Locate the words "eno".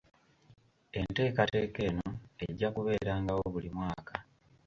1.89-2.09